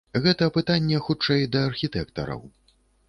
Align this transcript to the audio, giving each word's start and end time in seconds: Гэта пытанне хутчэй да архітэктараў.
Гэта 0.23 0.45
пытанне 0.55 1.01
хутчэй 1.09 1.45
да 1.57 1.61
архітэктараў. 1.73 2.41